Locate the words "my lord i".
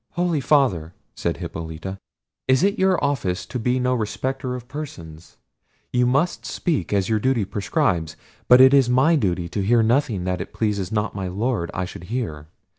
11.13-11.85